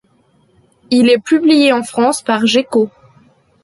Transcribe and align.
Il 0.89 1.09
est 1.11 1.19
publié 1.23 1.71
en 1.71 1.83
France 1.83 2.23
par 2.23 2.47
Gekko. 2.47 2.89